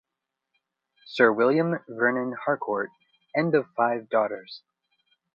Sir 1.05 1.31
William 1.31 1.77
Vernon 1.87 2.33
Harcourt, 2.47 2.89
and 3.35 3.53
of 3.53 3.67
five 3.77 4.09
daughters. 4.09 4.63